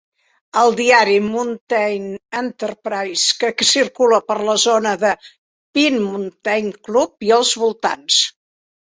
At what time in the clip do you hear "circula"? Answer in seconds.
3.73-4.19